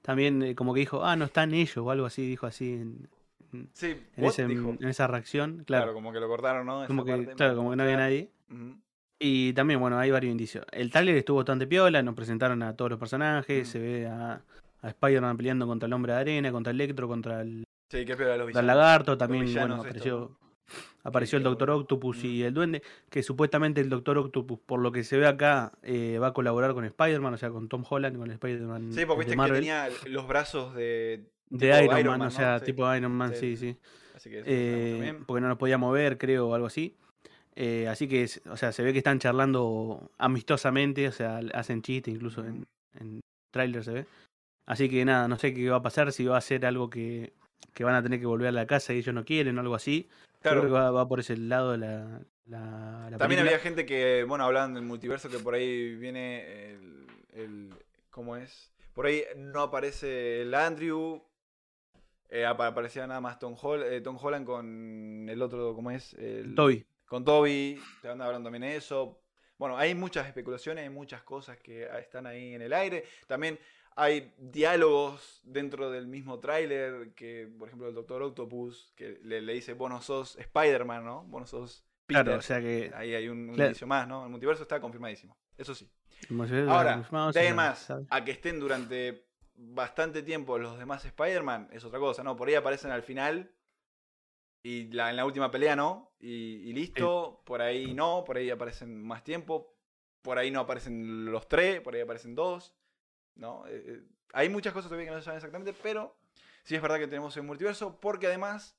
[0.08, 0.42] también.
[0.42, 3.08] Eh, como que dijo, ah, no están ellos o algo así, dijo así en,
[3.52, 6.86] en- Sí, en what ese- en esa reacción, Claro, claro, como que lo cortaron, ¿no?
[6.86, 8.30] Como que, parte, claro, como que no había nadie.
[9.20, 10.64] Y también, bueno, hay varios indicios.
[10.72, 13.70] El trailer estuvo bastante piola, nos presentaron a todos los personajes, Mm.
[13.70, 14.40] se ve a,
[14.80, 18.38] a Spider-Man peleando contra el hombre de arena, contra Electro, contra el, Sí, qué los
[18.44, 20.38] contra el lagarto, también, bueno, apareció,
[21.02, 21.70] apareció el qué Doctor.
[21.70, 25.72] Octopus y el Duende, que supuestamente el Doctor Octopus, por lo que se ve acá,
[25.82, 29.26] eh, va a colaborar con Spider-Man, o sea, con Tom Holland, con Spider-Man Sí, porque
[29.26, 31.24] viste que tenía los brazos de.
[31.50, 32.58] De Iron, Iron Man, Man, o sea, ¿no?
[32.58, 32.64] Sí.
[32.66, 33.78] tipo Iron Man, Sí, sí, sí, sí.
[34.14, 36.94] Así que Eh, porque no nos podía mover, creo, o algo así.
[37.56, 42.14] Eh, así que, o sea, se ve que están charlando amistosamente, o sea, hacen chistes,
[42.14, 42.66] incluso en,
[43.00, 44.06] en tráiler se ve.
[44.66, 47.32] Así que nada, no sé qué va a pasar, si va a ser algo que,
[47.72, 49.74] que van a tener que volver a la casa y ellos no quieren o algo
[49.74, 50.08] así.
[50.40, 50.60] Claro.
[50.60, 53.40] creo que va, va por ese lado la, la, la También película.
[53.42, 57.74] había gente que, bueno, hablaban del multiverso, que por ahí viene el, el-
[58.10, 58.72] ¿Cómo es?
[58.94, 61.22] Por ahí no aparece el Andrew.
[62.30, 66.14] eh, apa- aparecía nada más Tom, Hol- eh, Tom Holland con el otro, ¿cómo es?
[66.14, 66.84] El, Toby.
[67.06, 67.80] Con Toby.
[68.02, 69.20] Te andan hablando también de eso.
[69.56, 73.04] Bueno, hay muchas especulaciones, hay muchas cosas que están ahí en el aire.
[73.26, 73.58] También
[74.00, 79.52] hay diálogos dentro del mismo tráiler que, por ejemplo, el Doctor Octopus, que le, le
[79.54, 81.24] dice, vos no sos Spider-Man, ¿no?
[81.24, 82.24] Vos no sos Peter.
[82.24, 82.92] Claro, o sea que.
[82.94, 83.70] Ahí hay un, un Claro.
[83.70, 84.24] indicio más, ¿no?
[84.24, 85.36] El multiverso está confirmadísimo.
[85.56, 85.90] Eso sí.
[86.68, 91.98] Ahora, de ahí más, a que estén durante bastante tiempo los demás Spider-Man es otra
[91.98, 92.36] cosa, ¿no?
[92.36, 93.52] Por ahí aparecen al final
[94.62, 97.42] y la, en la última pelea no, y, y listo.
[97.44, 99.74] Por ahí no, por ahí aparecen más tiempo.
[100.22, 102.74] Por ahí no aparecen los tres, por ahí aparecen dos.
[103.38, 103.66] ¿No?
[103.66, 104.02] Eh, eh,
[104.34, 106.18] hay muchas cosas todavía que no se saben exactamente, pero
[106.64, 108.76] sí es verdad que tenemos el multiverso, porque además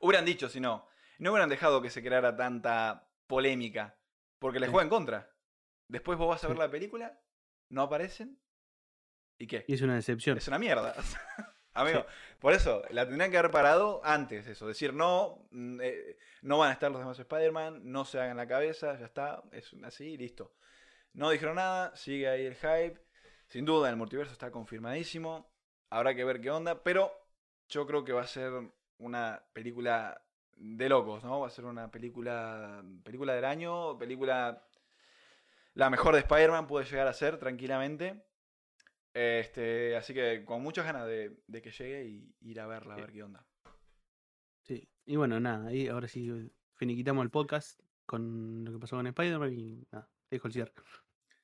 [0.00, 0.86] hubieran dicho, si no,
[1.18, 3.96] no hubieran dejado que se creara tanta polémica,
[4.38, 4.72] porque les Sí.
[4.72, 5.30] juega en contra.
[5.88, 6.62] Después vos vas a ver Sí.
[6.62, 7.20] la película,
[7.70, 8.38] no aparecen,
[9.38, 9.64] ¿y qué?
[9.68, 10.36] Y es una decepción.
[10.36, 10.94] Es una mierda.
[11.74, 12.04] Amigo,
[12.38, 14.66] por eso, la tendrían que haber parado antes, eso.
[14.66, 18.46] Decir, no, mm, eh, no van a estar los demás Spider-Man, no se hagan la
[18.46, 20.54] cabeza, ya está, es así, listo.
[21.14, 23.00] No dijeron nada, sigue ahí el hype.
[23.52, 25.46] Sin duda, el multiverso está confirmadísimo.
[25.90, 27.12] Habrá que ver qué onda, pero
[27.68, 28.50] yo creo que va a ser
[28.96, 30.24] una película
[30.56, 31.40] de locos, ¿no?
[31.40, 34.66] Va a ser una película, película del año, película
[35.74, 38.24] la mejor de Spider-Man puede llegar a ser tranquilamente.
[39.12, 43.00] Este, así que con muchas ganas de, de que llegue y ir a verla, a
[43.02, 43.44] ver qué onda.
[44.62, 44.88] Sí.
[45.04, 49.52] Y bueno, nada, ahí ahora sí finiquitamos el podcast con lo que pasó con Spider-Man
[49.52, 50.72] y nada, dejo el cierre.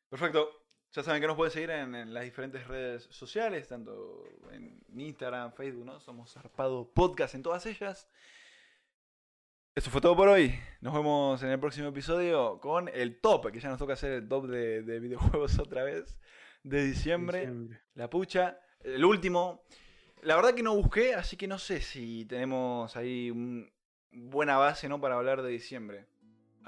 [0.08, 0.57] Perfecto.
[0.92, 5.52] Ya saben que nos pueden seguir en, en las diferentes redes sociales, tanto en Instagram,
[5.52, 6.00] Facebook, ¿no?
[6.00, 8.08] Somos Zarpado Podcast en todas ellas.
[9.74, 10.58] Eso fue todo por hoy.
[10.80, 14.28] Nos vemos en el próximo episodio con el top, que ya nos toca hacer el
[14.28, 16.18] top de, de videojuegos otra vez,
[16.64, 17.40] de diciembre.
[17.40, 17.80] Diciembre.
[17.94, 18.58] La pucha.
[18.80, 19.62] El último.
[20.22, 23.68] La verdad que no busqué, así que no sé si tenemos ahí una
[24.10, 25.00] buena base ¿no?
[25.00, 26.06] para hablar de diciembre.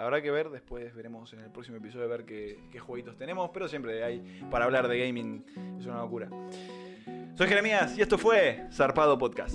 [0.01, 3.69] Habrá que ver, después veremos en el próximo episodio ver qué, qué jueguitos tenemos, pero
[3.69, 5.45] siempre hay para hablar de gaming,
[5.79, 6.31] es una locura.
[7.35, 9.55] Soy Jeremías y esto fue Zarpado Podcast.